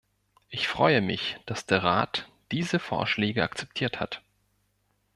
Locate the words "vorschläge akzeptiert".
2.79-3.99